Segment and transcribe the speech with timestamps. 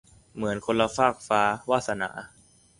[0.35, 1.41] เหมือนคนละฟากฟ้า-
[1.71, 2.09] วาสนา